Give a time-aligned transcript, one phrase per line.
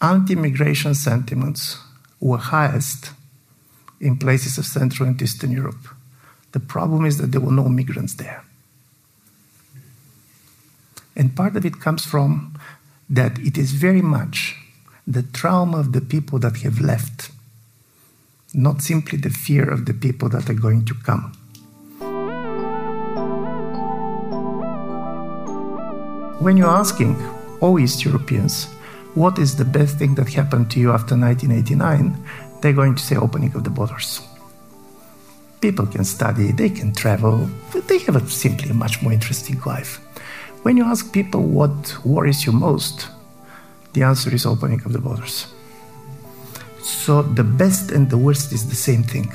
[0.00, 1.78] anti migration sentiments
[2.20, 3.12] were highest
[4.00, 5.88] in places of Central and Eastern Europe.
[6.52, 8.44] The problem is that there were no migrants there.
[11.14, 12.58] And part of it comes from
[13.10, 14.56] that it is very much
[15.06, 17.30] the trauma of the people that have left,
[18.54, 21.32] not simply the fear of the people that are going to come.
[26.40, 27.16] When you're asking
[27.60, 28.68] all East Europeans,
[29.14, 32.16] what is the best thing that happened to you after 1989,
[32.60, 34.20] they're going to say opening of the borders.
[35.60, 37.48] People can study, they can travel,
[37.86, 39.96] they have a simply a much more interesting life.
[40.62, 43.08] When you ask people what worries you most,
[43.92, 45.46] the answer is opening of the borders.
[46.82, 49.32] So the best and the worst is the same thing.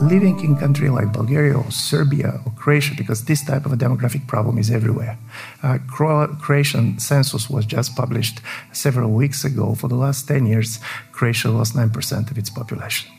[0.00, 4.26] Living in country like Bulgaria or Serbia or Croatia, because this type of a demographic
[4.26, 5.18] problem is everywhere.
[5.62, 8.40] Uh, Croatian census was just published
[8.72, 9.74] several weeks ago.
[9.74, 10.80] For the last 10 years,
[11.12, 13.10] Croatia lost 9% of its population.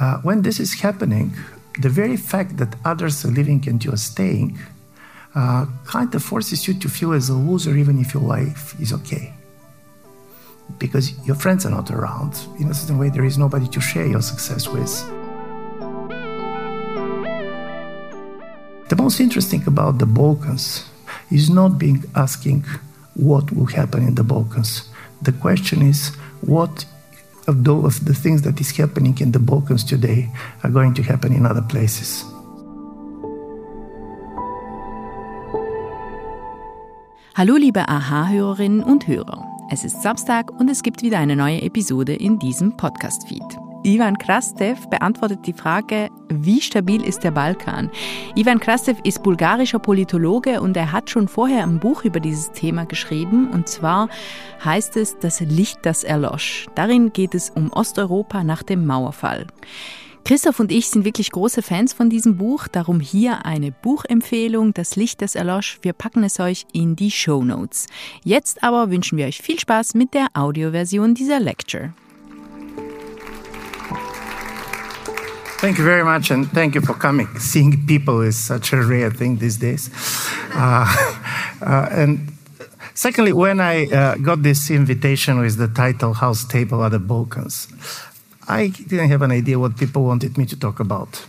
[0.00, 1.34] Uh, when this is happening,
[1.80, 4.58] the very fact that others are living and you are staying
[5.34, 8.92] uh, kind of forces you to feel as a loser even if your life is
[8.92, 9.34] okay.
[10.78, 12.46] Because your friends are not around.
[12.58, 15.23] In a certain way, there is nobody to share your success with.
[18.88, 20.84] The most interesting about the Balkans
[21.30, 22.64] is not being asking
[23.14, 24.90] what will happen in the Balkans.
[25.22, 26.84] The question is what
[27.46, 30.30] of the things that is happening in the Balkans today
[30.62, 32.24] are going to happen in other places.
[37.34, 39.44] Hallo liebe AHA-Hörerinnen und Hörer.
[39.70, 43.63] Es ist Samstag und es gibt wieder eine neue Episode in diesem Podcast-Feed.
[43.86, 47.90] Ivan Krastev beantwortet die Frage, wie stabil ist der Balkan?
[48.34, 52.86] Ivan Krastev ist bulgarischer Politologe und er hat schon vorher ein Buch über dieses Thema
[52.86, 53.50] geschrieben.
[53.50, 54.08] Und zwar
[54.64, 56.66] heißt es Das Licht, das erlosch.
[56.74, 59.48] Darin geht es um Osteuropa nach dem Mauerfall.
[60.24, 64.96] Christoph und ich sind wirklich große Fans von diesem Buch, darum hier eine Buchempfehlung, Das
[64.96, 65.78] Licht, das erlosch.
[65.82, 67.86] Wir packen es euch in die Show Notes.
[68.22, 71.92] Jetzt aber wünschen wir euch viel Spaß mit der Audioversion dieser Lecture.
[75.58, 77.26] Thank you very much, and thank you for coming.
[77.38, 79.90] Seeing people is such a rare thing these days.
[80.52, 80.84] Uh,
[81.62, 82.32] uh, and
[82.94, 87.68] secondly, when I uh, got this invitation with the title How Stable Are the Balkans,
[88.46, 91.24] I didn't have an idea what people wanted me to talk about.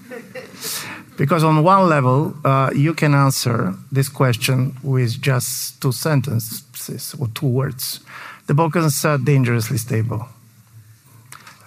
[1.18, 7.28] Because on one level, uh, you can answer this question with just two sentences or
[7.30, 8.02] two words.
[8.48, 10.28] The Balkans are dangerously stable.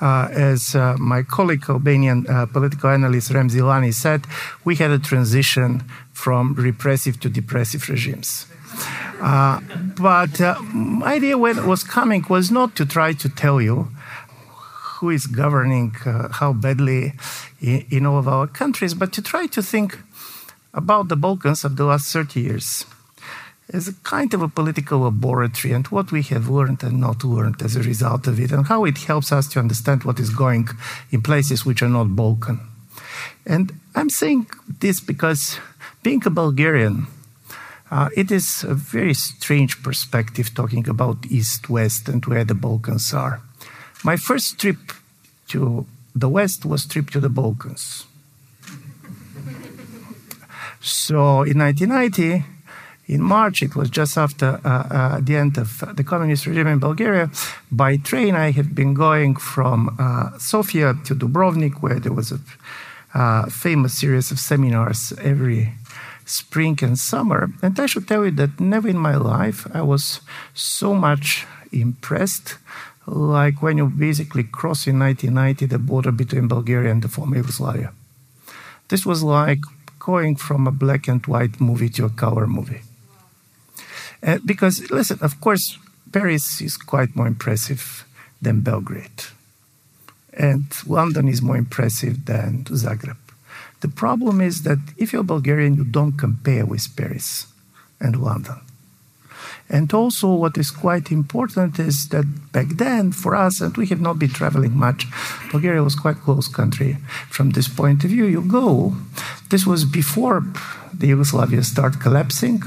[0.01, 4.27] Uh, as uh, my colleague, Albanian uh, political analyst Remzi Lani said,
[4.65, 5.83] we had a transition
[6.13, 8.47] from repressive to depressive regimes.
[9.21, 9.61] Uh,
[9.97, 13.89] but uh, my idea when it was coming was not to try to tell you
[15.01, 15.91] who is governing
[16.33, 17.13] how badly
[17.61, 19.99] in, in all of our countries, but to try to think
[20.75, 22.85] about the Balkans of the last 30 years
[23.71, 27.61] as a kind of a political laboratory and what we have learned and not learned
[27.63, 30.69] as a result of it, and how it helps us to understand what is going
[31.11, 32.61] in places which are not Balkan.
[33.47, 34.47] And I'm saying
[34.81, 35.59] this because
[36.03, 37.07] being a Bulgarian,
[37.91, 43.13] uh, it is a very strange perspective talking about East West and where the Balkans
[43.13, 43.41] are.
[44.05, 44.93] My first trip
[45.49, 48.07] to the West was trip to the Balkans.
[50.81, 52.45] so in 1990,
[53.09, 56.79] in March, it was just after uh, uh, the end of the communist regime in
[56.79, 57.31] Bulgaria.
[57.73, 63.51] By train, I had been going from uh, Sofia to Dubrovnik, where there was a
[63.51, 65.73] famous series of seminars every
[66.27, 67.49] spring and summer.
[67.63, 70.21] And I should tell you that never in my life I was
[70.55, 72.57] so much impressed
[73.07, 77.93] like when you basically cross in 1990 the border between Bulgaria and the former Yugoslavia.
[78.89, 79.61] This was like
[79.99, 82.83] going from a black and white movie to a color movie.
[84.23, 85.79] Uh, because, listen, of course,
[86.13, 88.05] Paris is quite more impressive
[88.43, 89.25] than Belgrade.
[90.33, 93.17] And London is more impressive than Zagreb.
[93.81, 97.47] The problem is that if you're Bulgarian, you don't compare with Paris
[98.01, 98.61] and London.
[99.71, 104.01] And also, what is quite important is that back then, for us, and we have
[104.01, 105.07] not been traveling much,
[105.51, 106.97] Bulgaria was quite close country
[107.29, 108.25] from this point of view.
[108.25, 108.95] You go,
[109.51, 110.43] this was before
[110.93, 112.63] the Yugoslavia started collapsing.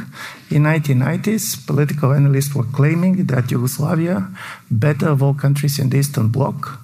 [0.51, 4.30] In 1990s, political analysts were claiming that Yugoslavia,
[4.69, 6.80] better of all countries in the Eastern Bloc,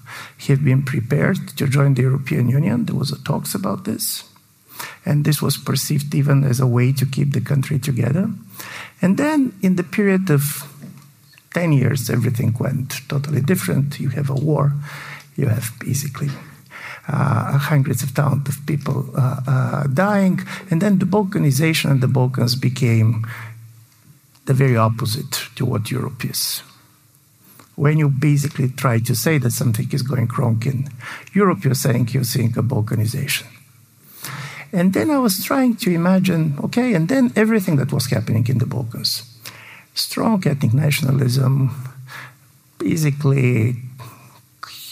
[0.47, 2.85] have been prepared to join the European Union.
[2.85, 4.26] There was a talks about this.
[5.05, 8.29] And this was perceived even as a way to keep the country together.
[9.01, 10.63] And then, in the period of
[11.53, 13.99] 10 years, everything went totally different.
[13.99, 14.73] You have a war,
[15.35, 16.29] you have basically
[17.07, 22.07] uh, hundreds of thousands of people uh, uh, dying, and then the Balkanization and the
[22.07, 23.25] Balkans became
[24.45, 26.61] the very opposite to what Europe is.
[27.75, 30.89] When you basically try to say that something is going wrong in
[31.33, 33.45] Europe, you're saying you're seeing a Balkanization.
[34.73, 38.57] And then I was trying to imagine okay, and then everything that was happening in
[38.57, 39.23] the Balkans
[39.97, 41.71] strong ethnic nationalism,
[42.77, 43.75] basically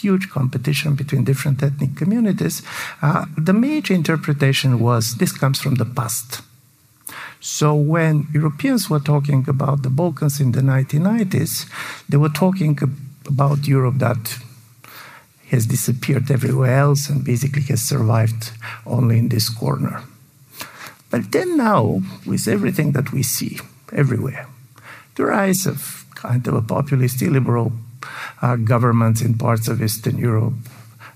[0.00, 2.62] huge competition between different ethnic communities.
[3.02, 6.42] Uh, the major interpretation was this comes from the past.
[7.40, 11.66] So when Europeans were talking about the Balkans in the 1990s,
[12.08, 12.78] they were talking
[13.26, 14.38] about Europe that
[15.50, 18.52] has disappeared everywhere else and basically has survived
[18.84, 20.02] only in this corner.
[21.10, 23.58] But then now, with everything that we see
[23.92, 24.46] everywhere,
[25.14, 27.72] the rise of kind of a populist illiberal
[28.42, 30.54] uh, government in parts of Eastern Europe,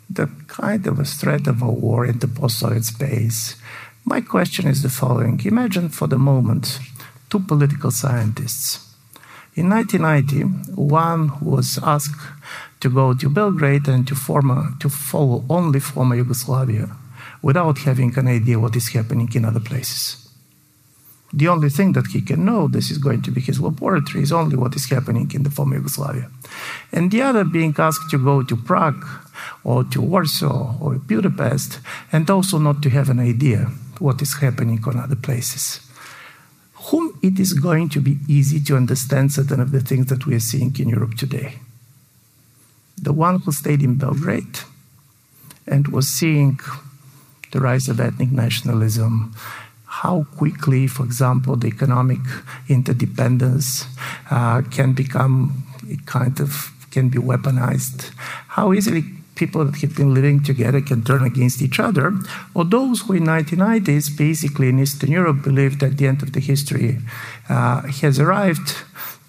[0.08, 3.56] the kind of a threat of a war in the post-Soviet space,
[4.04, 5.40] my question is the following.
[5.44, 6.80] Imagine for the moment
[7.28, 8.89] two political scientists.
[9.60, 12.18] In 1990, one was asked
[12.80, 16.88] to go to Belgrade and to, to follow only former Yugoslavia
[17.42, 20.26] without having an idea what is happening in other places.
[21.34, 24.32] The only thing that he can know, this is going to be his laboratory, is
[24.32, 26.30] only what is happening in the former Yugoslavia.
[26.90, 29.04] And the other being asked to go to Prague
[29.62, 31.80] or to Warsaw or Budapest
[32.10, 35.80] and also not to have an idea what is happening on other places.
[36.88, 40.34] Whom it is going to be easy to understand certain of the things that we
[40.34, 41.58] are seeing in Europe today.
[43.00, 44.60] The one who stayed in Belgrade
[45.66, 46.58] and was seeing
[47.52, 49.34] the rise of ethnic nationalism,
[49.84, 52.20] how quickly, for example, the economic
[52.68, 53.86] interdependence
[54.30, 58.10] uh, can become it kind of can be weaponized,
[58.48, 59.04] how easily
[59.40, 62.06] people that have been living together can turn against each other,
[62.54, 66.40] or those who in 1990s, basically in Eastern Europe, believed that the end of the
[66.52, 66.98] history
[67.48, 68.68] uh, has arrived,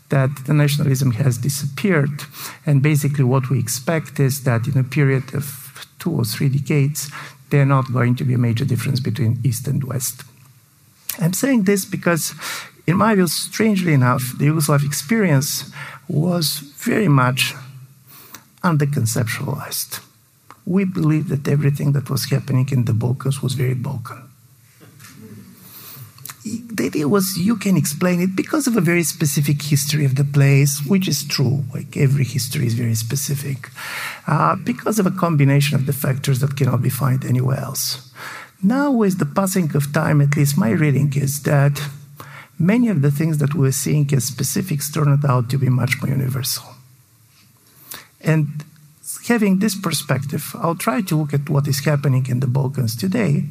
[0.09, 2.15] that the nationalism has disappeared,
[2.65, 5.45] and basically what we expect is that in a period of
[5.97, 7.09] two or three decades,
[7.49, 10.23] there's not going to be a major difference between East and West.
[11.19, 12.33] I'm saying this because,
[12.85, 15.71] in my view, strangely enough, the Yugoslav experience
[16.07, 16.45] was
[16.89, 17.53] very much
[18.63, 20.01] underconceptualized.
[20.65, 24.27] We believed that everything that was happening in the Balkans was very Balkan.
[26.43, 30.23] The idea was you can explain it because of a very specific history of the
[30.23, 31.63] place, which is true.
[31.71, 33.69] Like every history is very specific,
[34.27, 38.11] uh, because of a combination of the factors that cannot be found anywhere else.
[38.63, 41.81] Now, with the passing of time, at least my reading is that
[42.57, 46.09] many of the things that we're seeing as specifics turned out to be much more
[46.09, 46.70] universal.
[48.23, 48.63] And
[49.27, 53.45] having this perspective, I'll try to look at what is happening in the Balkans today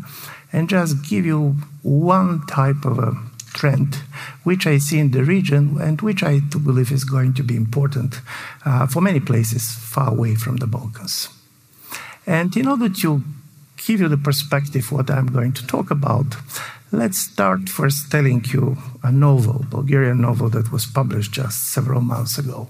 [0.52, 3.14] and just give you one type of a
[3.52, 3.96] trend
[4.44, 7.56] which I see in the region and which I do believe is going to be
[7.56, 8.20] important
[8.64, 11.28] uh, for many places far away from the Balkans.
[12.26, 13.23] And in order to
[13.76, 16.37] give you the perspective what I'm going to talk about,
[16.93, 22.38] let's start first telling you a novel, Bulgarian novel that was published just several months
[22.38, 22.68] ago.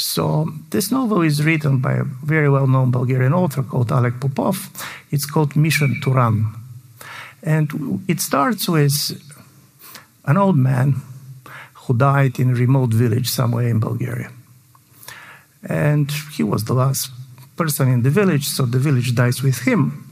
[0.00, 4.70] So this novel is written by a very well-known Bulgarian author called Alek Popov.
[5.10, 6.46] It's called Mission Turan.
[7.42, 9.20] And it starts with
[10.24, 11.02] an old man
[11.74, 14.30] who died in a remote village somewhere in Bulgaria.
[15.68, 17.10] And he was the last
[17.56, 20.08] person in the village, so the village dies with him.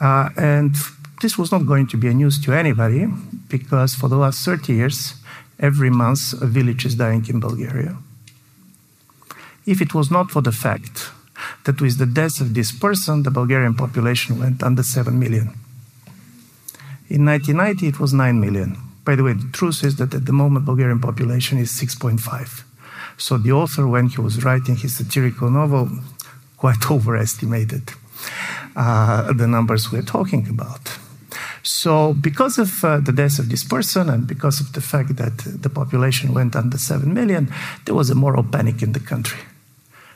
[0.00, 0.74] Uh, and
[1.22, 3.06] this was not going to be a news to anybody
[3.48, 5.14] because for the last 30 years,
[5.60, 7.96] every month a village is dying in Bulgaria.
[9.66, 11.10] If it was not for the fact
[11.64, 15.54] that with the death of this person, the Bulgarian population went under 7 million.
[17.08, 18.76] In 1990, it was 9 million.
[19.04, 22.64] By the way, the truth is that at the moment, Bulgarian population is 6.5.
[23.16, 25.90] So the author, when he was writing his satirical novel,
[26.56, 27.92] quite overestimated
[28.76, 30.98] uh, the numbers we're talking about.
[31.62, 35.38] So, because of uh, the death of this person and because of the fact that
[35.38, 37.52] the population went under 7 million,
[37.84, 39.40] there was a moral panic in the country.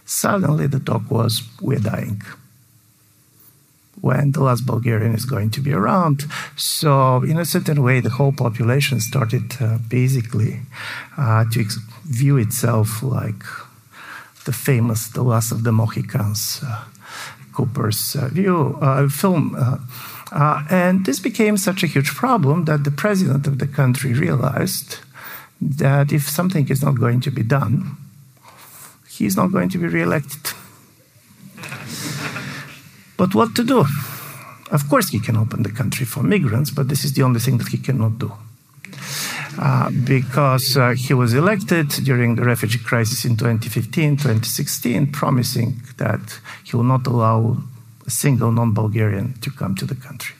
[0.08, 2.22] Suddenly, the talk was, we're dying.
[4.00, 6.24] When the last Bulgarian is going to be around.
[6.56, 10.60] So, in a certain way, the whole population started uh, basically
[11.18, 11.78] uh, to ex-
[12.20, 13.44] view itself like
[14.46, 16.84] the famous The Last of the Mohicans, uh,
[17.52, 19.54] Cooper's uh, view, uh, film.
[19.58, 19.78] Uh,
[20.30, 24.98] Uh, and this became such a huge problem that the president of the country realized
[25.80, 27.96] that if something is not going to be done,
[29.18, 30.54] he's not going to be reelected.
[33.16, 33.84] but what to do?
[34.70, 37.58] Of course, he can open the country for migrants, but this is the only thing
[37.58, 38.32] that he cannot do.
[39.58, 46.38] Uh, because uh, he was elected during the refugee crisis in 2015, 2016, promising that
[46.62, 47.56] he will not allow
[48.06, 50.36] a single non Bulgarian to come to the country.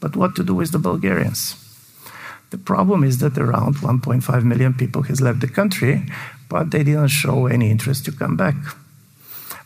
[0.00, 1.54] But what to do with the Bulgarians?
[2.50, 6.02] The problem is that around 1.5 million people has left the country,
[6.48, 8.54] but they didn't show any interest to come back.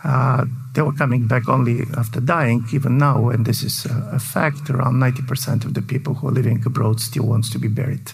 [0.03, 2.65] Uh, they were coming back only after dying.
[2.73, 6.33] Even now, and this is a, a fact, around 90% of the people who are
[6.33, 8.13] living abroad still wants to be buried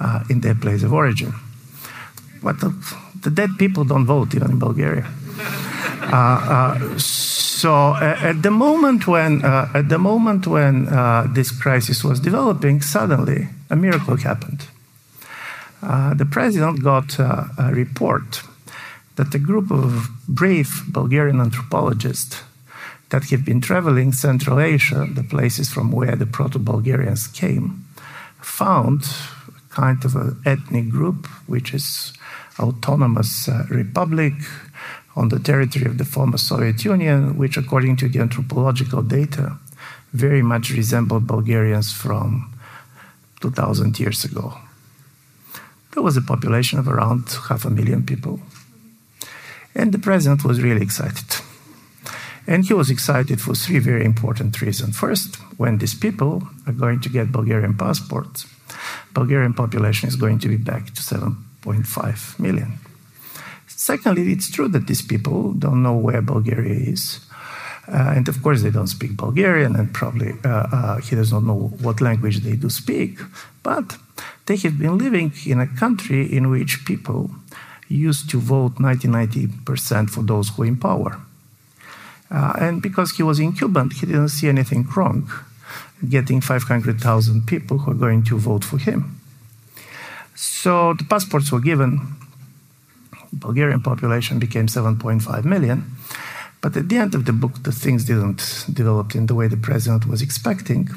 [0.00, 1.32] uh, in their place of origin.
[2.42, 2.74] But the,
[3.20, 5.06] the, dead people don't vote even in Bulgaria.
[6.12, 10.86] Uh, uh so uh, at the moment when uh, at the moment when
[11.32, 14.66] this crisis was developing, suddenly a miracle happened.
[15.82, 18.42] The president got a report
[19.16, 22.42] that a group of brave Bulgarian anthropologists
[23.10, 27.84] that have been traveling Central Asia, the places from where the Proto Bulgarians came,
[28.40, 29.02] found
[29.48, 32.14] a kind of an ethnic group which is
[32.58, 34.32] autonomous uh, republic
[35.14, 39.58] on the territory of the former Soviet Union, which, according to the anthropological data,
[40.14, 42.50] very much resembled Bulgarians from
[43.40, 44.56] 2,000 years ago.
[45.92, 48.40] There was a population of around half a million people.
[49.74, 51.42] And the president was really excited.
[52.46, 54.98] And he was excited for three very important reasons.
[54.98, 58.46] First, when these people are going to get Bulgarian passports,
[59.14, 62.78] Bulgarian population is going to be back to 7.5 million.
[63.66, 67.20] Secondly, it's true that these people don't know where Bulgaria is.
[67.88, 71.42] Uh, and of course, they don't speak Bulgarian, and probably uh, uh, he does not
[71.42, 73.18] know what language they do speak.
[73.62, 73.96] But
[74.46, 77.30] they have been living in a country in which people
[77.88, 81.20] used to vote 90 90% for those who are in power.
[82.30, 85.30] Uh, and because he was incumbent, he didn't see anything wrong
[86.08, 89.20] getting 500,000 people who are going to vote for him.
[90.34, 92.00] So the passports were given.
[93.32, 95.84] Bulgarian population became 7.5 million.
[96.62, 99.56] But at the end of the book, the things didn't develop in the way the
[99.56, 100.88] president was expecting,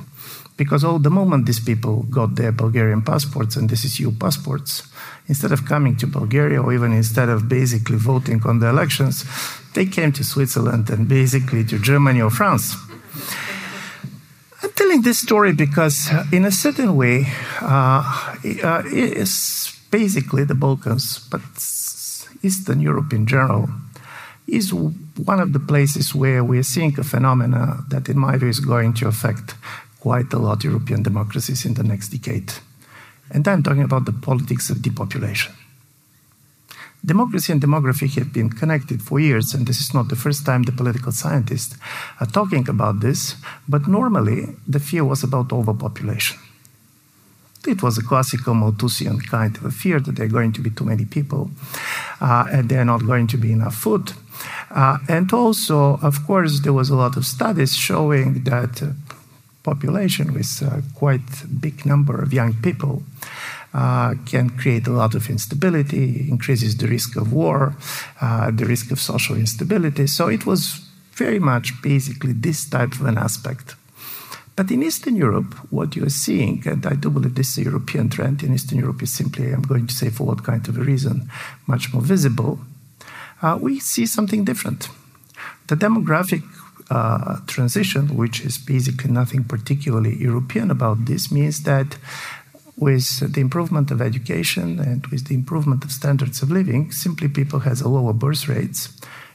[0.57, 4.83] because all the moment these people got their Bulgarian passports, and this is EU passports,
[5.27, 9.25] instead of coming to Bulgaria or even instead of basically voting on the elections,
[9.73, 12.75] they came to Switzerland and basically to Germany or France.
[14.61, 17.25] I'm telling this story because, in a certain way,
[17.61, 21.41] uh, uh, it's basically the Balkans, but
[22.43, 23.69] Eastern Europe in general,
[24.47, 28.59] is one of the places where we're seeing a phenomena that, in my view, is
[28.59, 29.55] going to affect
[29.99, 32.53] quite a lot of European democracies in the next decade.
[33.31, 35.53] And I'm talking about the politics of depopulation.
[37.03, 40.63] Democracy and demography have been connected for years, and this is not the first time
[40.63, 41.75] the political scientists
[42.19, 43.35] are talking about this,
[43.67, 46.37] but normally the fear was about overpopulation.
[47.67, 50.69] It was a classical Malthusian kind of a fear that there are going to be
[50.69, 51.49] too many people
[52.21, 54.13] uh, and there are not going to be enough food.
[54.69, 58.87] Uh, and also, of course, there was a lot of studies showing that uh,
[59.63, 61.27] population with a quite
[61.59, 63.03] big number of young people
[63.73, 67.75] uh, can create a lot of instability, increases the risk of war,
[68.21, 70.07] uh, the risk of social instability.
[70.07, 70.81] So it was
[71.13, 73.75] very much basically this type of an aspect.
[74.55, 78.09] But in Eastern Europe, what you're seeing, and I do believe this is a European
[78.09, 80.81] trend in Eastern Europe, is simply, I'm going to say for what kind of a
[80.81, 81.29] reason,
[81.67, 82.59] much more visible.
[83.41, 84.87] Uh, we see something different.
[85.67, 86.43] The demographic
[86.89, 91.97] uh, transition, which is basically nothing particularly European about this, means that
[92.77, 97.59] with the improvement of education and with the improvement of standards of living, simply people
[97.59, 98.89] has a lower birth rates.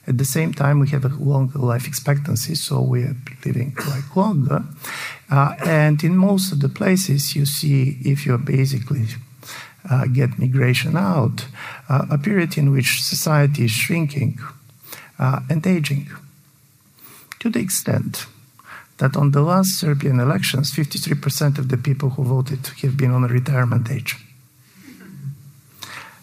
[0.06, 4.04] At the same time, we have a longer life expectancy, so we are living quite
[4.16, 4.64] longer.
[5.30, 9.06] Uh, and in most of the places, you see if you basically
[9.88, 11.46] uh, get migration out,
[11.88, 14.38] uh, a period in which society is shrinking
[15.18, 16.08] uh, and aging.
[17.40, 18.26] To the extent
[18.98, 23.24] that on the last Serbian elections, 53% of the people who voted have been on
[23.24, 24.16] a retirement age.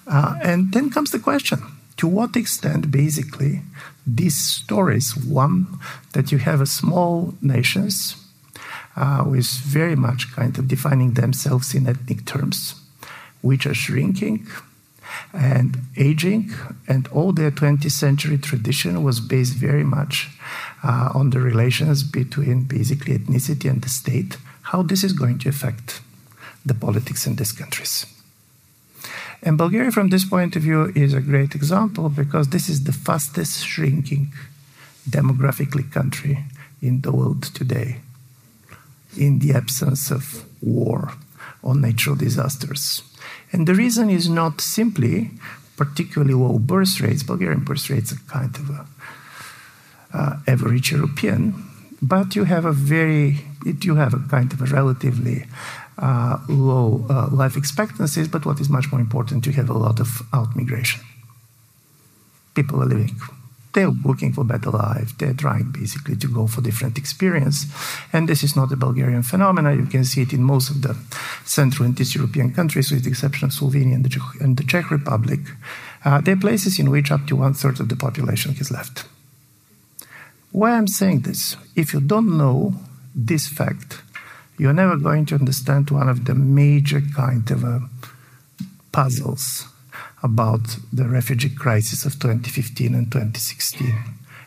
[0.08, 1.60] Uh, and then comes the question
[1.98, 3.62] to what extent, basically,
[4.06, 5.80] these stories one,
[6.14, 8.16] that you have a small nations
[8.96, 12.76] uh, with very much kind of defining themselves in ethnic terms,
[13.42, 14.48] which are shrinking,
[15.34, 16.52] and aging,
[16.88, 20.30] and all their 20th century tradition was based very much
[20.84, 25.50] uh, on the relations between basically ethnicity and the state, how this is going to
[25.50, 26.02] affect
[26.66, 28.06] the politics in these countries.
[29.44, 32.94] And Bulgaria, from this point of view, is a great example because this is the
[32.94, 34.34] fastest shrinking
[35.10, 36.46] demographically country
[36.82, 38.02] in the world today
[39.18, 41.14] in the absence of war
[41.62, 43.02] or natural disasters.
[43.52, 45.32] And the reason is not simply
[45.76, 47.24] particularly low birth rates.
[47.24, 48.86] Bulgarian birth rates are kind of a,
[50.14, 51.54] uh, average European,
[52.02, 53.46] but you have a very
[53.82, 55.46] you have a kind of a relatively
[55.98, 58.28] uh, low uh, life expectancies.
[58.28, 61.02] But what is much more important, you have a lot of outmigration.
[62.56, 63.16] People are living
[63.78, 65.16] they're looking for better life.
[65.20, 67.66] They're trying basically to go for different experience.
[68.12, 69.78] And this is not a Bulgarian phenomenon.
[69.78, 70.98] You can see it in most of the
[71.46, 74.64] Central and East European countries, with the exception of Slovenia and the Czech, and the
[74.64, 75.42] Czech Republic.
[76.04, 79.06] Uh, they're places in which up to one third of the population has left.
[80.52, 81.56] Why I'm saying this?
[81.76, 82.74] If you don't know
[83.14, 84.02] this fact,
[84.58, 87.80] you're never going to understand one of the major kind of uh,
[88.92, 89.66] puzzles
[90.24, 93.94] about the refugee crisis of 2015 and 2016.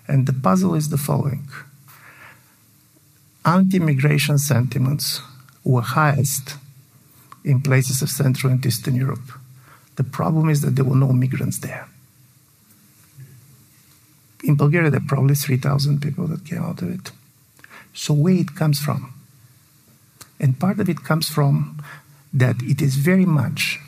[0.09, 1.49] And the puzzle is the following
[3.45, 5.21] anti immigration sentiments
[5.65, 6.57] were highest
[7.45, 9.33] in places of Central and Eastern Europe.
[9.97, 11.89] The problem is that there were no migrants there.
[14.43, 17.13] In Bulgaria, there are probably 3,000 people that came out of it.
[17.93, 19.13] So, where it comes from?
[20.41, 21.83] And part of it comes from
[22.33, 23.79] that it is very much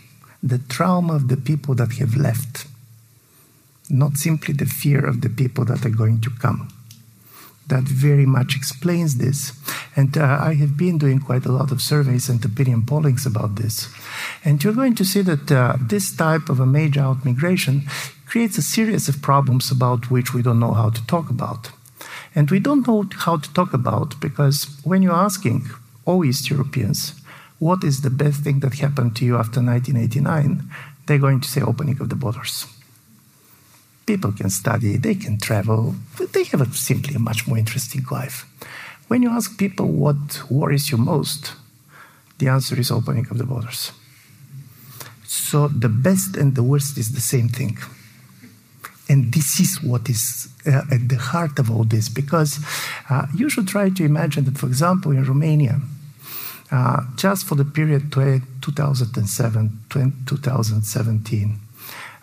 [0.42, 2.66] the trauma of the people that have left,
[3.88, 6.68] not simply the fear of the people that are going to come.
[7.68, 9.52] That very much explains this.
[9.94, 13.54] And uh, I have been doing quite a lot of surveys and opinion pollings about
[13.54, 13.88] this.
[14.44, 17.82] And you're going to see that uh, this type of a major out migration
[18.26, 21.70] creates a series of problems about which we don't know how to talk about.
[22.34, 25.70] And we don't know how to talk about because when you're asking
[26.04, 27.14] all East Europeans,
[27.58, 30.68] what is the best thing that happened to you after 1989,
[31.06, 32.66] they're going to say opening of the borders.
[34.06, 35.94] People can study, they can travel,
[36.32, 38.46] they have a, simply a much more interesting life.
[39.08, 41.52] When you ask people what worries you most,
[42.38, 43.92] the answer is opening of the borders.
[45.24, 47.78] So the best and the worst is the same thing.
[49.08, 52.60] And this is what is uh, at the heart of all this, because
[53.10, 55.80] uh, you should try to imagine that, for example, in Romania,
[56.70, 61.60] uh, just for the period 2007 2017,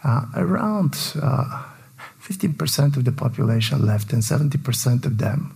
[0.03, 5.55] uh, around 15% uh, of the population left, and 70% of them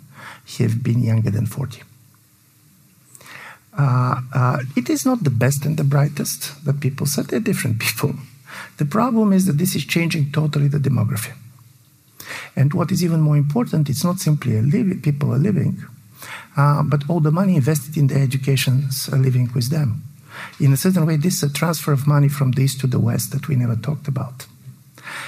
[0.60, 1.82] have been younger than 40.
[3.76, 7.28] Uh, it is not the best and the brightest that people said.
[7.28, 8.14] They're different people.
[8.78, 11.34] The problem is that this is changing totally the demography.
[12.56, 14.62] And what is even more important, it's not simply
[15.02, 15.84] people are living,
[16.56, 20.04] uh, but all the money invested in the education is living with them.
[20.60, 23.00] In a certain way, this is a transfer of money from the east to the
[23.00, 24.46] west that we never talked about.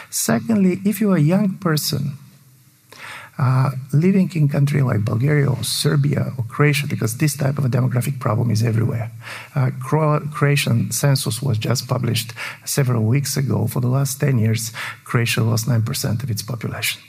[0.09, 2.17] Secondly, if you're a young person
[3.37, 7.69] uh, living in country like Bulgaria or Serbia or Croatia, because this type of a
[7.69, 9.11] demographic problem is everywhere.
[9.55, 13.67] Uh, Croatian census was just published several weeks ago.
[13.67, 14.71] For the last 10 years,
[15.03, 17.01] Croatia lost 9% of its population.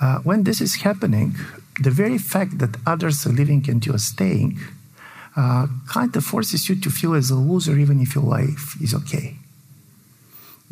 [0.00, 1.34] Uh, when this is happening,
[1.80, 4.58] the very fact that others are living and you are staying
[5.36, 8.94] uh, kind of forces you to feel as a loser even if your life is
[8.94, 9.37] okay.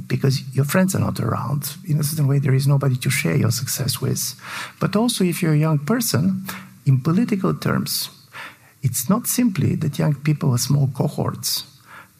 [0.07, 1.75] Because your friends are not around.
[1.89, 4.35] In a certain way, there is nobody to share your success with.
[4.79, 6.45] But also, if you're a young person,
[6.85, 8.11] in political terms,
[8.83, 11.65] it's not simply that young people are small cohorts,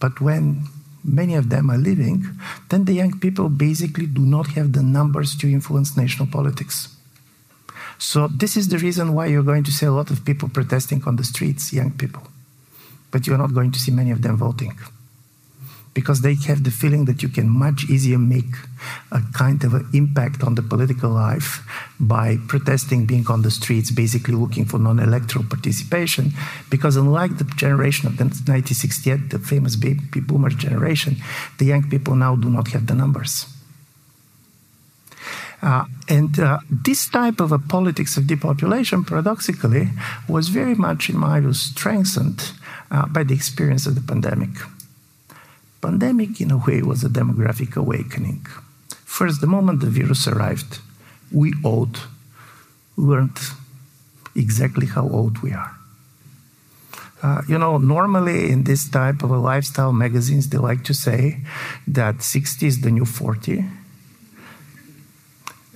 [0.01, 0.67] but when
[1.05, 2.27] many of them are leaving,
[2.71, 6.89] then the young people basically do not have the numbers to influence national politics.
[7.99, 11.03] So this is the reason why you're going to see a lot of people protesting
[11.07, 12.23] on the streets, young people.
[13.11, 14.77] But you're not going to see many of them voting.
[15.97, 18.53] Because they have the feeling that you can much easier make
[19.11, 21.51] a kind of an impact on the political life
[21.99, 26.33] by protesting, being on the streets, basically looking for non electoral participation.
[26.69, 31.17] Because unlike the generation of the 1968, the famous baby boomer generation,
[31.59, 33.47] the young people now do not have the numbers.
[35.63, 39.89] Uh, and uh, this type of a politics of depopulation, paradoxically,
[40.29, 42.53] was very much, in my view, strengthened
[42.91, 44.51] uh, by the experience of the pandemic.
[45.81, 48.47] Pandemic, in a way, was a demographic awakening.
[49.05, 50.81] First, the moment the virus arrived,
[51.33, 51.89] we all
[52.97, 53.39] learned
[54.35, 55.77] exactly how old we are.
[57.23, 61.41] Uh, you know, normally in this type of a lifestyle magazines, they like to say
[61.87, 63.65] that 60 is the new 40.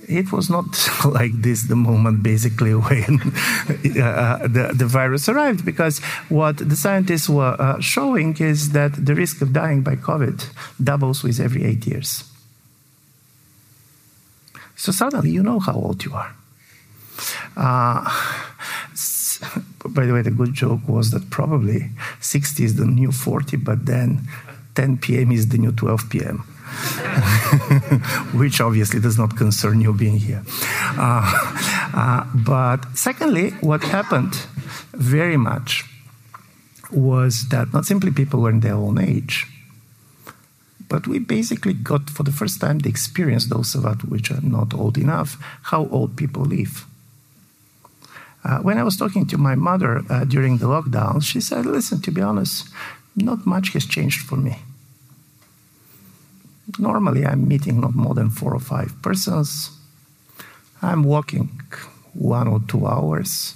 [0.07, 0.65] It was not
[1.05, 3.19] like this the moment basically when
[4.01, 9.15] uh, the, the virus arrived, because what the scientists were uh, showing is that the
[9.15, 10.45] risk of dying by COVID
[10.83, 12.23] doubles with every eight years.
[14.75, 16.35] So suddenly you know how old you are.
[17.55, 18.01] Uh,
[19.85, 23.85] by the way, the good joke was that probably 60 is the new 40, but
[23.85, 24.27] then
[24.75, 25.31] 10 p.m.
[25.31, 26.50] is the new 12 p.m.
[28.33, 30.43] Which obviously does not concern you being here.
[30.97, 31.23] Uh,
[31.93, 34.35] uh, but secondly, what happened
[34.93, 35.83] very much
[36.91, 39.47] was that not simply people were in their own age,
[40.89, 44.41] but we basically got for the first time the experience, those of us which are
[44.41, 46.85] not old enough, how old people live.
[48.43, 52.01] Uh, when I was talking to my mother uh, during the lockdown, she said, Listen,
[52.01, 52.67] to be honest,
[53.15, 54.57] not much has changed for me.
[56.79, 59.71] Normally, I'm meeting not more than four or five persons.
[60.81, 61.61] I'm walking
[62.13, 63.55] one or two hours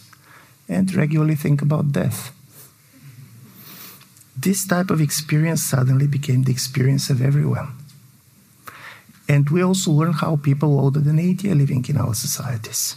[0.68, 2.32] and regularly think about death.
[4.38, 7.70] This type of experience suddenly became the experience of everyone.
[9.28, 12.96] And we also learn how people older than 80 are living in our societies.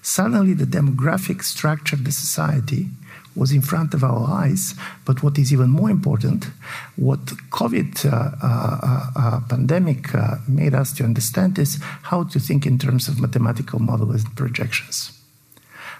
[0.00, 2.88] Suddenly, the demographic structure of the society
[3.36, 4.74] was in front of our eyes.
[5.04, 6.46] But what is even more important,
[6.96, 12.66] what COVID uh, uh, uh, pandemic uh, made us to understand is how to think
[12.66, 15.12] in terms of mathematical models and projections.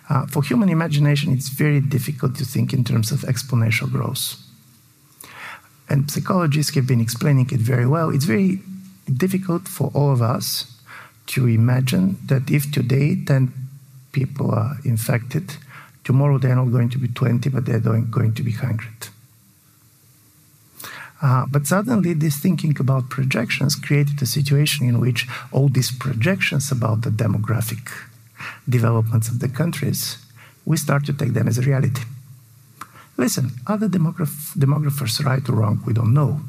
[0.09, 4.37] Uh, for human imagination, it's very difficult to think in terms of exponential growth.
[5.89, 8.11] And psychologists have been explaining it very well.
[8.11, 8.61] It's very
[9.13, 10.73] difficult for all of us
[11.27, 13.53] to imagine that if today 10
[14.13, 15.57] people are infected,
[16.07, 19.09] tomorrow they're not going to be 20, but they're going to be 100.
[21.21, 26.71] Uh, but suddenly, this thinking about projections created a situation in which all these projections
[26.71, 27.91] about the demographic
[28.69, 30.19] developments of the countries,
[30.65, 32.03] we start to take them as a reality.
[33.17, 35.83] Listen, the demograph- demographers right or wrong?
[35.87, 36.41] We don't know.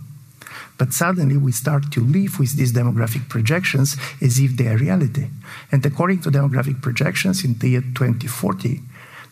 [0.77, 5.29] But suddenly we start to live with these demographic projections as if they are reality.
[5.71, 8.81] And according to demographic projections, in the year 2040,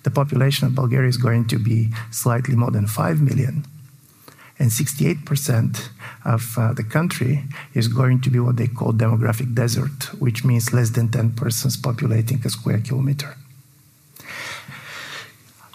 [0.06, 3.66] the population of Bulgaria is going to be slightly more than 5 million.
[4.58, 5.90] And 68%
[6.24, 10.72] of uh, the country is going to be what they call demographic desert, which means
[10.72, 13.36] less than 10 persons populating a square kilometer.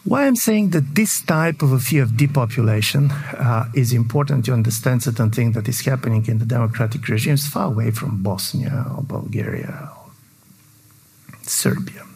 [0.05, 4.55] Why I'm saying that this type of a fear of depopulation uh, is important to
[4.55, 9.03] understand certain things that is happening in the democratic regimes far away from Bosnia or
[9.03, 10.11] Bulgaria or
[11.43, 12.10] Serbia.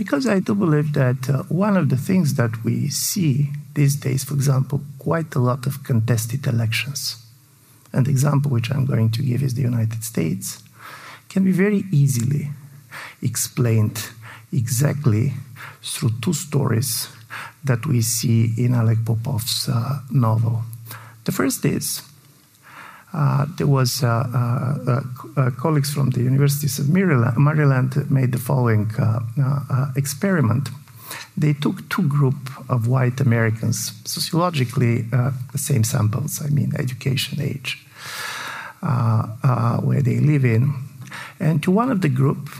[0.00, 4.24] Because I do believe that uh, one of the things that we see these days,
[4.24, 7.22] for example, quite a lot of contested elections.
[7.92, 10.62] An example which I'm going to give is the United States,
[11.28, 12.48] can be very easily
[13.20, 14.08] explained
[14.50, 15.34] exactly
[15.82, 17.10] through two stories
[17.62, 20.62] that we see in Alek Popov's uh, novel.
[21.24, 22.00] The first is
[23.56, 25.00] there was uh, uh,
[25.36, 30.68] uh colleagues from the universities of Maryland, Maryland made the following uh, experiment.
[31.36, 35.02] They took two group of white Americans, sociologically
[35.52, 37.84] the same samples, I mean education age,
[39.82, 40.74] where they live in,
[41.40, 42.50] and to one of the group,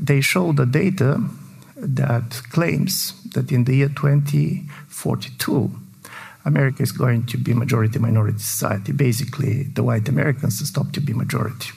[0.00, 1.22] they showed the data
[1.76, 5.70] that claims that in the year 2042,
[6.44, 8.92] America is going to be majority minority society.
[8.92, 11.70] Basically, the white Americans stop to be majority.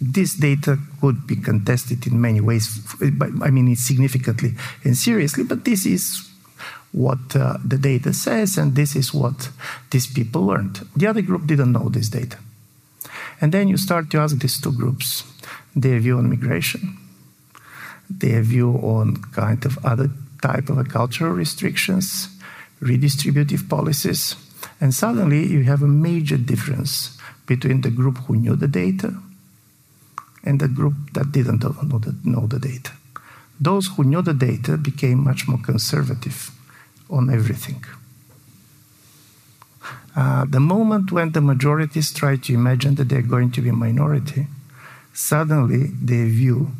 [0.00, 2.80] This data could be contested in many ways.
[3.42, 6.26] I mean, significantly and seriously, but this is
[6.92, 9.50] what uh, the data says, and this is what
[9.90, 10.80] these people learned.
[10.96, 12.38] The other group didn't know this data.
[13.40, 15.24] And then you start to ask these two groups
[15.74, 16.98] their view on migration,
[18.08, 20.10] their view on kind of other
[20.42, 22.28] type of cultural restrictions,
[22.80, 24.36] redistributive policies,
[24.80, 29.14] and suddenly you have a major difference between the group who knew the data
[30.44, 32.92] and the group that didn't know the, know the data.
[33.60, 36.50] Those who knew the data became much more conservative
[37.10, 37.84] on everything.
[40.16, 43.72] Uh, the moment when the majorities try to imagine that they're going to be a
[43.72, 44.46] minority,
[45.12, 46.72] suddenly their view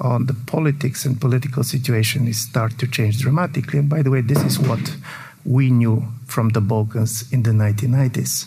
[0.00, 3.80] on the politics and political situation is start to change dramatically.
[3.80, 4.96] And by the way, this is what
[5.44, 8.46] we knew from the Balkans in the 1990s.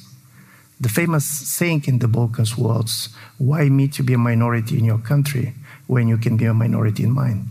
[0.80, 4.98] The famous saying in the Balkans was, Why me to be a minority in your
[4.98, 5.54] country
[5.88, 7.50] when you can be a minority in mine?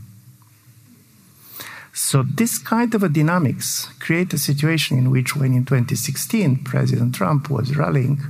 [1.92, 7.14] So this kind of a dynamics create a situation in which when in 2016 President
[7.14, 8.20] Trump was rallying,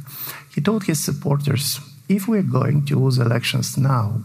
[0.54, 4.24] he told his supporters, if we're going to lose elections now,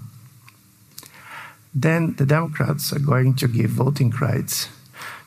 [1.75, 4.69] then the Democrats are going to give voting rights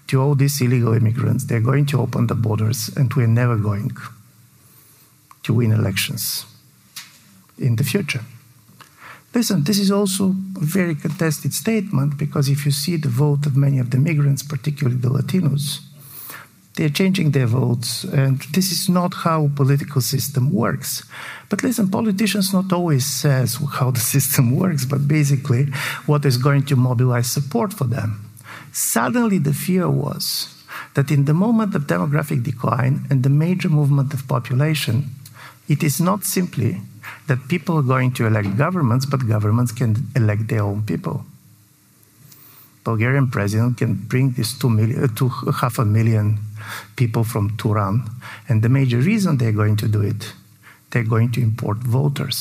[0.07, 1.45] to all these illegal immigrants.
[1.45, 3.93] They're going to open the borders, and we're never going
[5.43, 6.47] to win elections
[7.59, 8.25] in the future.
[9.35, 13.57] Listen, this is also a very contested statement because if you see the vote of
[13.57, 15.81] many of the migrants, particularly the Latinos,
[16.79, 21.03] they're changing their votes, and this is not how political system works.
[21.49, 25.65] But listen, politicians not always says how the system works, but basically
[26.07, 28.31] what is going to mobilize support for them.
[28.73, 30.55] Suddenly, the fear was
[30.95, 35.11] that in the moment of demographic decline and the major movement of population,
[35.69, 36.81] it is not simply
[37.27, 41.25] that people are going to elect governments, but governments can elect their own people.
[42.89, 45.29] Bulgarian president can bring this two million, to
[45.61, 46.39] half a million
[46.97, 47.97] people from Turan,
[48.49, 50.33] and the major reason they're going to do it,
[50.91, 52.39] they're going to import voters.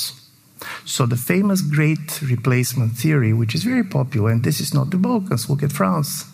[0.86, 4.97] So the famous great replacement theory, which is very popular, and this is not the
[4.97, 6.25] Balkans, look at France,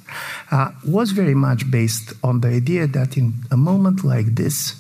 [0.52, 4.76] uh, was very much based on the idea that in a moment like this,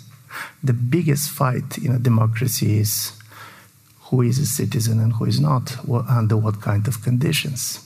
[0.64, 3.14] the biggest fight in a democracy is
[4.08, 7.80] who is a citizen and who is not, under what kind of conditions.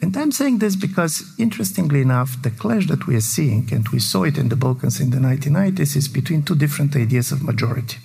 [0.00, 3.98] And I'm saying this because, interestingly enough, the clash that we are seeing, and we
[3.98, 7.98] saw it in the Balkans in the 1990s, is between two different ideas of majority.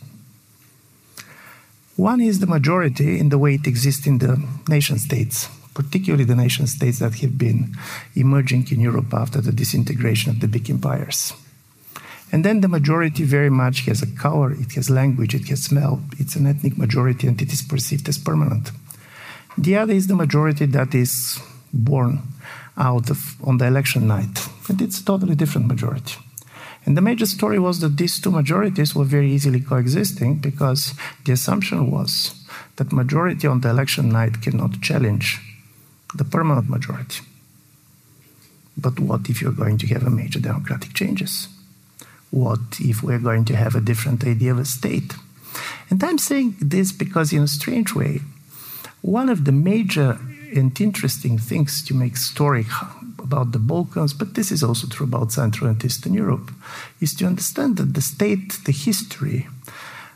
[1.95, 6.35] One is the majority in the way it exists in the nation states, particularly the
[6.35, 7.75] nation states that have been
[8.15, 11.33] emerging in Europe after the disintegration of the big empires.
[12.31, 16.01] And then the majority very much has a color, it has language, it has smell,
[16.17, 18.71] it's an ethnic majority and it is perceived as permanent.
[19.55, 21.39] The other is the majority that is
[21.73, 22.21] born
[22.77, 26.15] out of on the election night, and it's a totally different majority.
[26.85, 30.93] And the major story was that these two majorities were very easily coexisting because
[31.25, 32.35] the assumption was
[32.75, 35.39] that majority on the election night cannot challenge
[36.13, 37.21] the permanent majority.
[38.77, 41.47] But what if you're going to have a major democratic changes?
[42.31, 45.15] What if we're going to have a different idea of a state?
[45.89, 48.21] And I'm saying this because, in a strange way,
[49.01, 50.19] one of the major
[50.55, 52.65] and interesting things to make story
[53.19, 56.51] about the Balkans, but this is also true about Central and Eastern Europe,
[56.99, 59.47] is to understand that the state, the history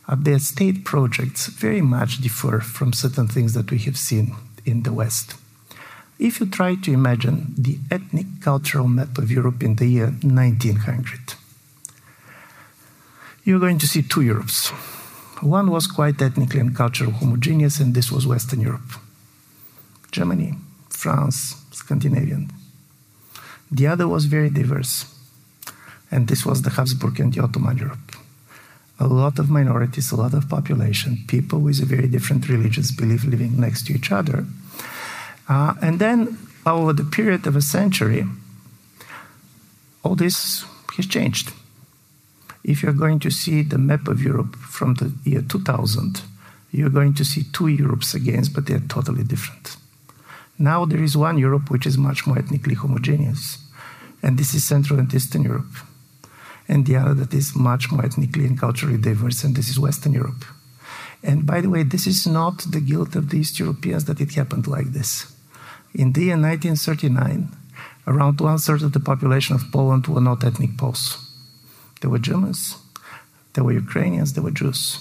[0.07, 4.83] of their state projects very much differ from certain things that we have seen in
[4.83, 5.35] the West.
[6.19, 11.35] If you try to imagine the ethnic cultural map of Europe in the year 1900,
[13.43, 14.69] you're going to see two Europes.
[15.41, 18.99] One was quite ethnically and culturally homogeneous, and this was Western Europe.
[20.17, 20.55] Germany,
[20.89, 22.49] France, Scandinavian.
[23.69, 25.05] The other was very diverse,
[26.09, 28.15] and this was the Habsburg and the Ottoman Europe.
[28.99, 33.25] A lot of minorities, a lot of population, people with a very different religious belief
[33.25, 34.45] living next to each other.
[35.47, 38.25] Uh, and then, over the period of a century,
[40.01, 41.53] all this has changed.
[42.63, 46.23] If you're going to see the map of Europe from the year 2000,
[46.71, 49.77] you're going to see two Europes again, but they're totally different.
[50.59, 53.59] Now there is one Europe which is much more ethnically homogeneous,
[54.23, 55.75] and this is Central and Eastern Europe.
[56.67, 60.13] And the other that is much more ethnically and culturally diverse, and this is Western
[60.13, 60.43] Europe.
[61.23, 64.33] And by the way, this is not the guilt of the East Europeans that it
[64.33, 65.31] happened like this.
[65.93, 67.55] In the year 1939,
[68.07, 71.17] around one third of the population of Poland were not ethnic Poles.
[72.01, 72.77] There were Germans,
[73.53, 74.99] there were Ukrainians, there were Jews.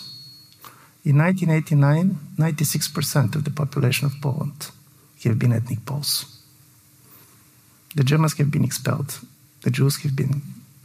[1.05, 4.71] In 1989, 96% of the population of Poland
[5.25, 6.37] have been ethnic Poles.
[7.95, 9.21] The Germans have been expelled.
[9.63, 10.43] The Jews have been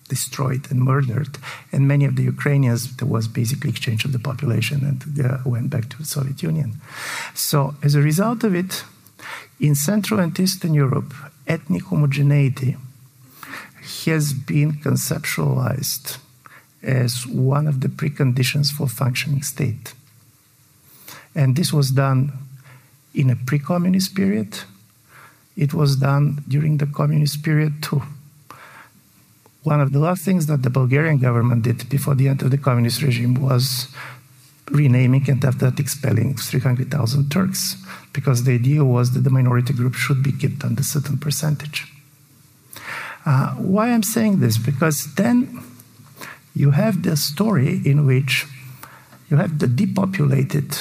[0.08, 1.38] destroyed and murdered.
[1.72, 5.70] And many of the Ukrainians, there was basically exchange of the population and uh, went
[5.70, 6.70] back to the Soviet Union.
[7.34, 8.84] So, as a result of it,
[9.60, 11.14] in Central and Eastern Europe,
[11.48, 12.78] ethnic homogeneity
[14.06, 16.18] has been conceptualized
[16.82, 19.94] as one of the preconditions for functioning state.
[21.36, 22.34] And this was done
[23.14, 24.60] in a pre communist period.
[25.58, 28.02] It was done during the communist period too.
[29.64, 32.58] One of the last things that the Bulgarian government did before the end of the
[32.58, 33.88] communist regime was
[34.72, 37.76] renaming and after that expelling 300,000 Turks
[38.14, 41.92] because the idea was that the minority group should be kept under a certain percentage.
[43.26, 44.58] Uh, why I'm saying this?
[44.58, 45.64] Because then
[46.56, 48.46] you have the story in which
[49.30, 50.78] you have the depopulated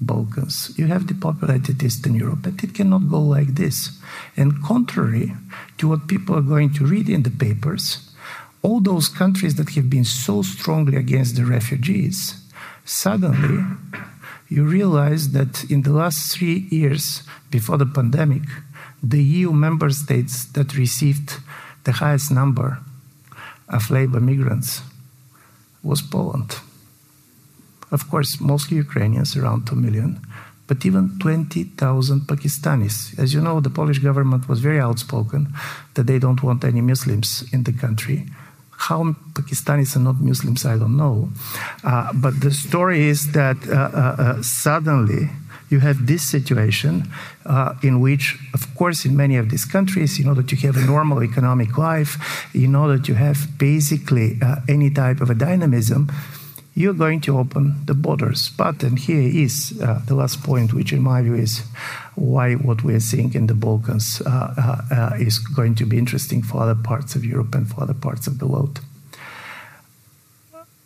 [0.00, 3.90] Balkans, you have depopulated Eastern Europe, but it cannot go like this.
[4.36, 5.34] And contrary
[5.78, 8.10] to what people are going to read in the papers,
[8.62, 12.40] all those countries that have been so strongly against the refugees,
[12.84, 13.64] suddenly
[14.48, 18.42] you realize that in the last three years before the pandemic,
[19.02, 21.40] the EU member states that received
[21.84, 22.78] the highest number
[23.68, 24.82] of labor migrants
[25.82, 26.56] was Poland.
[27.90, 30.20] Of course, mostly Ukrainians, around 2 million,
[30.66, 33.18] but even 20,000 Pakistanis.
[33.18, 35.52] As you know, the Polish government was very outspoken
[35.94, 38.26] that they don't want any Muslims in the country.
[38.70, 41.28] How Pakistanis are not Muslims, I don't know.
[41.84, 45.28] Uh, but the story is that uh, uh, uh suddenly
[45.70, 47.08] you have this situation
[47.46, 50.76] uh, in which, of course, in many of these countries, you know that you have
[50.76, 52.12] a normal economic life,
[52.52, 56.10] you know that you have basically uh, any type of a dynamism
[56.74, 58.50] you're going to open the borders.
[58.50, 61.62] But, and here is uh, the last point, which in my view is
[62.16, 66.42] why what we're seeing in the Balkans uh, uh, uh, is going to be interesting
[66.42, 68.80] for other parts of Europe and for other parts of the world.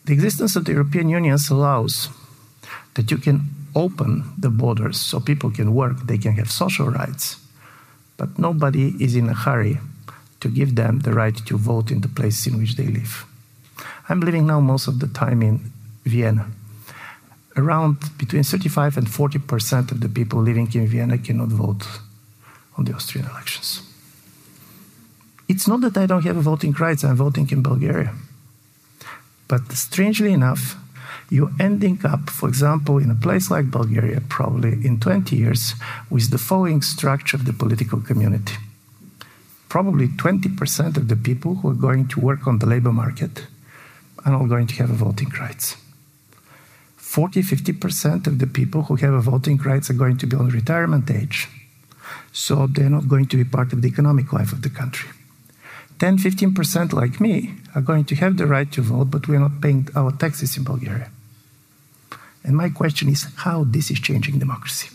[0.04, 2.08] The existence of the European Union allows
[2.94, 3.42] that you can
[3.74, 7.36] open the borders so people can work, they can have social rights,
[8.16, 9.78] but nobody is in a hurry
[10.40, 13.26] to give them the right to vote in the place in which they live.
[14.08, 15.70] I'm living now most of the time in
[16.08, 16.46] Vienna.
[17.56, 21.86] Around between 35 and 40 percent of the people living in Vienna cannot vote
[22.76, 23.82] on the Austrian elections.
[25.48, 28.12] It's not that I don't have voting rights, I'm voting in Bulgaria.
[29.48, 30.76] But strangely enough,
[31.30, 35.74] you're ending up, for example, in a place like Bulgaria, probably in 20 years,
[36.10, 38.54] with the following structure of the political community.
[39.68, 43.46] Probably 20% of the people who are going to work on the labor market
[44.24, 45.76] are not going to have voting rights.
[47.18, 50.50] 40 50% of the people who have a voting rights are going to be on
[50.50, 51.48] retirement age.
[52.30, 55.10] So they're not going to be part of the economic life of the country.
[55.98, 59.60] 10 15% like me are going to have the right to vote, but we're not
[59.60, 61.10] paying our taxes in Bulgaria.
[62.44, 64.88] And my question is how this is changing democracy.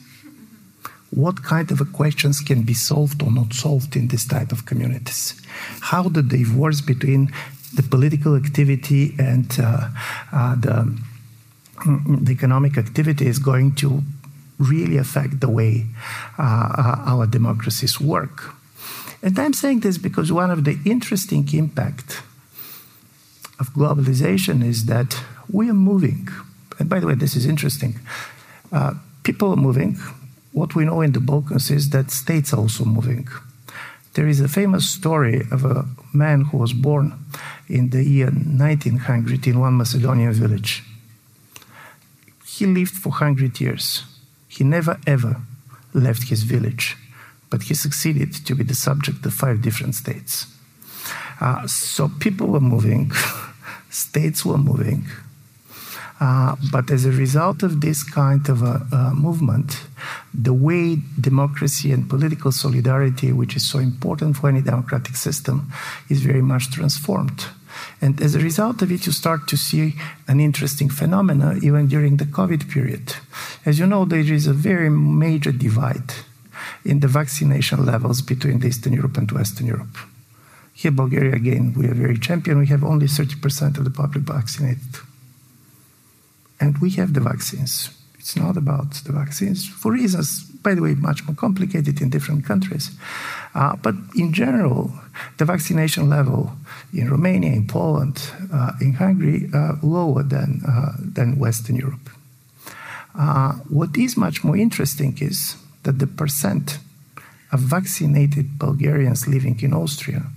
[1.09, 5.21] What kind of questions can be solved or not solved in this type of communities?
[5.91, 7.33] How the divorce between
[7.75, 9.89] the political activity and uh,
[10.31, 10.77] uh, the
[11.85, 14.03] the economic activity is going to
[14.59, 15.85] really affect the way
[16.37, 18.53] uh, uh, our democracies work.
[19.21, 22.21] And I'm saying this because one of the interesting impact
[23.59, 26.27] of globalization is that we are moving.
[26.79, 27.99] And by the way, this is interesting.
[28.71, 29.97] Uh, people are moving.
[30.51, 33.27] What we know in the Balkans is that states are also moving.
[34.13, 37.13] There is a famous story of a man who was born
[37.67, 40.83] in the year 1900 in one Macedonian village
[42.57, 44.03] he lived for 100 years.
[44.47, 45.41] He never ever
[45.93, 46.97] left his village,
[47.49, 50.45] but he succeeded to be the subject of five different states.
[51.39, 53.11] Uh, so people were moving,
[53.89, 55.05] states were moving.
[56.19, 59.83] Uh, but as a result of this kind of a, a, movement,
[60.33, 65.71] the way democracy and political solidarity, which is so important for any democratic system,
[66.09, 67.45] is very much transformed.
[68.01, 69.95] And as a result of it, you start to see
[70.27, 73.15] an interesting phenomena even during the COVID period.
[73.65, 76.13] As you know, there is a very major divide
[76.85, 79.97] in the vaccination levels between Eastern Europe and Western Europe.
[80.73, 82.57] Here, Bulgaria, again, we are very champion.
[82.59, 84.97] We have only 30% of the public vaccinated.
[86.59, 87.89] And we have the vaccines.
[88.23, 92.45] It's not about the vaccines for reasons, by the way, much more complicated in different
[92.45, 92.89] countries.
[93.53, 94.93] Uh, but in general,
[95.39, 96.53] the vaccination level
[96.93, 102.09] in Romania, in Poland, uh, in Hungary, uh, lower than, uh, than Western Europe.
[103.13, 106.79] Uh, what is much more interesting is that the percent
[107.51, 110.27] of vaccinated Bulgarians living in Austria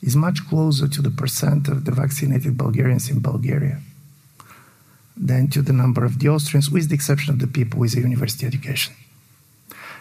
[0.00, 3.80] is much closer to the percent of the vaccinated Bulgarians in Bulgaria
[5.20, 8.00] than to the number of the Austrians, with the exception of the people with a
[8.00, 8.94] university education.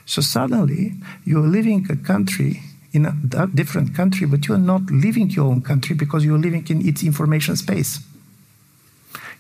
[0.06, 0.94] So suddenly,
[1.26, 2.62] you're living a country
[2.94, 6.66] in a different country, but you are not living your own country because you're living
[6.70, 8.00] in its information space.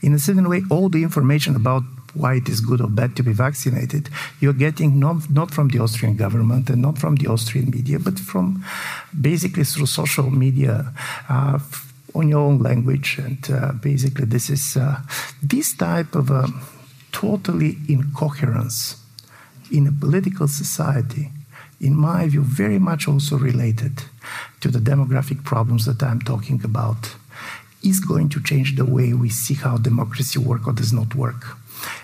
[0.01, 3.23] In a certain way, all the information about why it is good or bad to
[3.23, 7.69] be vaccinated, you're getting not, not from the Austrian government and not from the Austrian
[7.69, 8.63] media, but from
[9.19, 10.93] basically through social media.
[11.27, 11.59] Uh,
[12.13, 15.01] on your own language, and uh, basically, this is uh,
[15.41, 16.47] this type of a
[17.11, 18.95] totally incoherence
[19.71, 21.29] in a political society,
[21.79, 24.03] in my view, very much also related
[24.59, 27.15] to the demographic problems that I'm talking about,
[27.83, 31.57] is going to change the way we see how democracy works or does not work.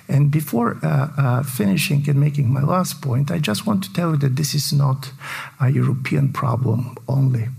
[0.08, 4.12] And before uh, uh, finishing and making my last point, I just want to tell
[4.12, 5.12] you that this is not
[5.60, 7.49] a European problem only.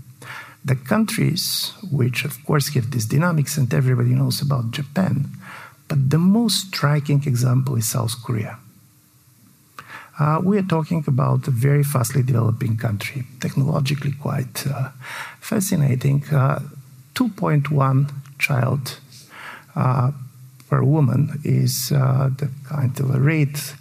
[0.67, 5.29] The countries, which of course have these dynamics, and everybody knows about Japan,
[5.87, 8.59] but the most striking example is South Korea.
[10.19, 14.89] Uh, we are talking about a very fastly developing country, technologically quite uh,
[15.39, 16.25] fascinating.
[16.25, 16.59] Uh,
[17.15, 18.99] 2.1 child
[19.75, 20.11] uh,
[20.69, 23.73] per woman is uh, the kind of a rate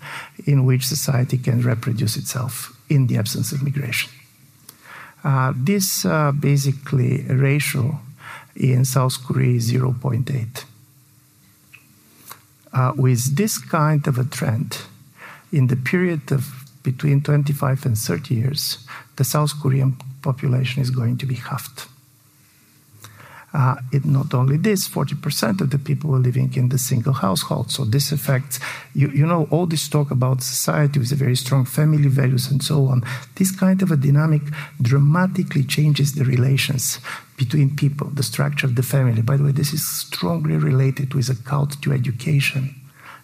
[0.47, 4.11] in which society can reproduce itself in the absence of migration.
[5.25, 7.99] Uh, this uh, basically ratio
[8.55, 10.65] in South Korea is 0.8.
[12.73, 14.83] Uh, with this kind of a trend,
[15.53, 18.79] in the period of between 25 and 30 years,
[19.17, 21.87] the South Korean population is going to be halved.
[23.57, 27.71] Uh, it, not only this, 40% of the people are living in the single household.
[27.71, 28.61] So this affects,
[28.95, 32.85] you, you know, all this talk about society with very strong family values and so
[32.89, 33.03] on.
[33.37, 34.43] This kind of a dynamic
[34.83, 36.99] dramatically changes the relations
[37.39, 39.23] between people, the structure of the family.
[39.23, 42.75] By the way, this is strongly related with a cult to education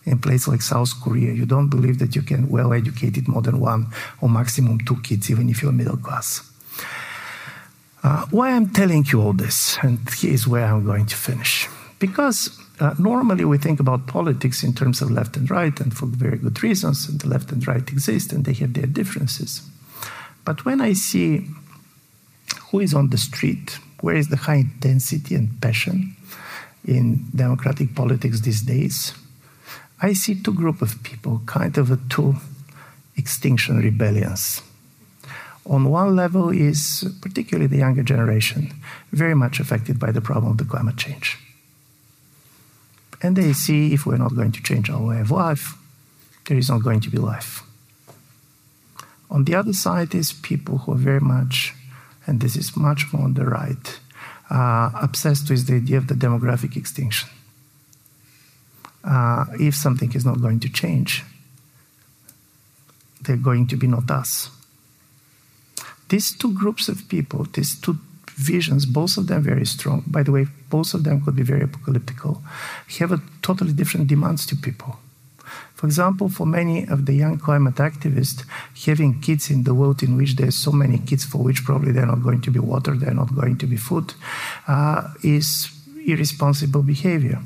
[0.04, 3.60] in places like South Korea, you don't believe that you can well educated more than
[3.60, 3.86] one
[4.20, 6.51] or maximum two kids, even if you're middle class.
[8.02, 11.68] Uh, why I'm telling you all this, and here's where I'm going to finish.
[12.00, 16.06] Because uh, normally we think about politics in terms of left and right, and for
[16.06, 19.62] very good reasons, and the left and right exist and they have their differences.
[20.44, 21.46] But when I see
[22.70, 26.16] who is on the street, where is the high intensity and passion
[26.84, 29.12] in democratic politics these days,
[30.00, 32.34] I see two groups of people, kind of a two
[33.16, 34.60] extinction rebellions
[35.64, 38.72] on one level is particularly the younger generation,
[39.12, 41.38] very much affected by the problem of the climate change.
[43.22, 45.76] And they see if we're not going to change our way of life,
[46.46, 47.62] there is not going to be life.
[49.30, 51.74] On the other side is people who are very much,
[52.26, 54.00] and this is much more on the right,
[54.50, 57.28] uh, obsessed with the idea of the demographic extinction.
[59.04, 61.24] Uh, if something is not going to change,
[63.20, 64.50] they're going to be not us
[66.12, 67.96] these two groups of people, these two
[68.36, 71.62] visions, both of them very strong, by the way, both of them could be very
[71.62, 72.42] apocalyptical,
[72.98, 74.98] have a totally different demands to people.
[75.74, 78.44] For example, for many of the young climate activists,
[78.86, 82.14] having kids in the world in which there's so many kids for which probably they're
[82.14, 84.12] not going to be water, they're not going to be food,
[84.68, 85.70] uh, is
[86.06, 87.40] irresponsible behavior.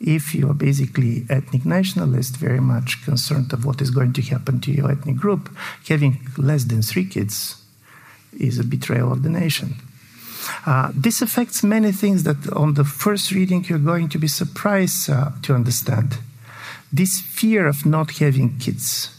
[0.00, 4.60] If you are basically ethnic nationalist, very much concerned of what is going to happen
[4.62, 5.48] to your ethnic group,
[5.88, 7.61] having less than three kids
[8.38, 9.76] is a betrayal of the nation.
[10.66, 15.10] Uh, this affects many things that on the first reading you're going to be surprised
[15.10, 16.18] uh, to understand.
[16.92, 19.10] This fear of not having kids,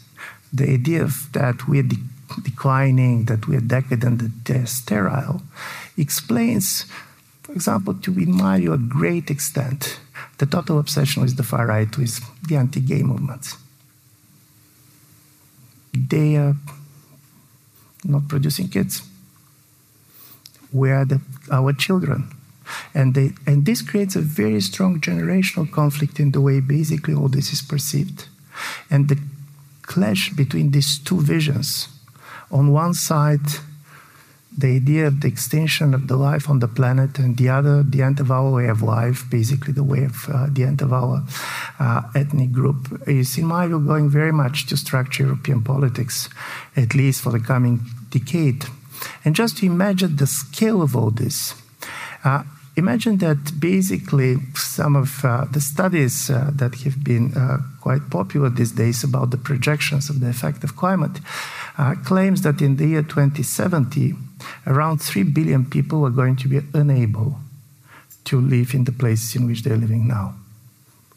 [0.52, 1.98] the idea of that we're de-
[2.44, 5.42] declining, that we're decadent, that they're sterile,
[5.98, 6.86] explains,
[7.42, 10.00] for example, to my view, a great extent,
[10.38, 13.58] the total obsession with the far right, with the anti gay movements.
[15.94, 16.56] They are
[18.04, 19.02] not producing kids.
[20.72, 22.32] We are the, our children?
[22.94, 27.28] And, they, and this creates a very strong generational conflict in the way basically all
[27.28, 28.28] this is perceived.
[28.90, 29.20] And the
[29.82, 31.90] clash between these two visions
[32.52, 33.42] on one side,
[34.58, 38.02] the idea of the extinction of the life on the planet, and the other, the
[38.02, 41.24] end of our way of life, basically the way of uh, the end of our
[41.80, 46.30] uh, ethnic group, is, in my view, going very much to structure European politics,
[46.76, 48.66] at least for the coming decade.
[49.26, 51.56] And just to imagine the scale of all this,
[52.24, 52.44] uh,
[52.76, 58.50] imagine that basically some of uh, the studies uh, that have been uh, quite popular
[58.50, 61.20] these days about the projections of the effect of climate
[61.78, 64.14] uh, claims that in the year 2070
[64.68, 67.38] around 3 billion people are going to be unable
[68.24, 70.34] to live in the places in which they're living now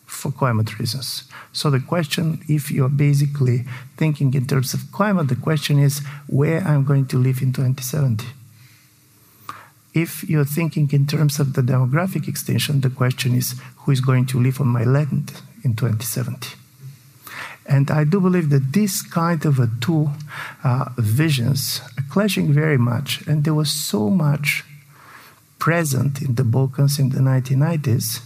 [0.07, 1.25] for climate reasons.
[1.53, 3.65] So the question, if you're basically
[3.97, 8.25] thinking in terms of climate, the question is where I'm going to live in 2070.
[9.97, 14.27] If you're thinking in terms of the demographic extinction, the question is who is going
[14.27, 15.33] to live on my land
[15.65, 16.51] in 2070.
[17.65, 20.11] And I do believe that this kind of a two
[20.63, 24.65] uh, visions are clashing very much, and there was so much
[25.59, 28.21] present in the Balkans in the 1990s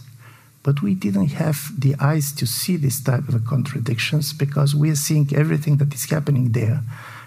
[0.62, 4.96] but we didn't have the eyes to see this type of contradictions because we are
[4.96, 6.82] seeing everything that is happening there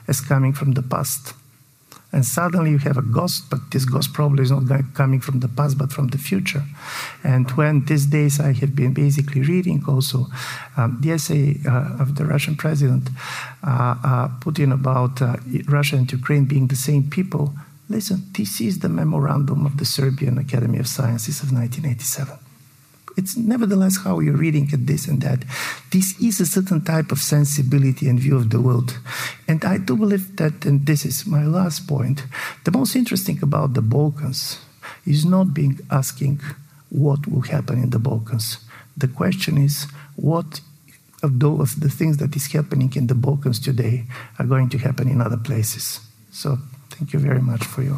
[0.08, 1.34] as coming from the past.
[2.14, 5.48] And suddenly you have a ghost, but this ghost probably is not coming from the
[5.48, 6.64] past, but from the future.
[7.24, 10.28] And when these days I have been basically reading also
[10.78, 13.10] um, the essay uh, of the Russian president
[13.64, 15.38] uh, uh, Putin about uh,
[15.68, 17.56] Russia and Ukraine being the same people,
[17.90, 22.53] listen, this is the memorandum of the Serbian Academy of Sciences of 1987
[23.16, 25.44] it's nevertheless how you're reading at this and that.
[25.92, 28.98] This is a certain type of sensibility and view of the world.
[29.48, 32.24] And I do believe that, and this is my last point,
[32.64, 34.60] the most interesting about the Balkans
[35.06, 36.42] is not being asking
[36.90, 38.58] what will happen in the Balkans.
[38.98, 40.62] The question is what
[41.24, 44.04] of those the things that is happening in the Balkans today
[44.38, 46.02] are going to happen in other places.
[46.32, 46.58] So
[46.90, 47.98] thank you very much for your.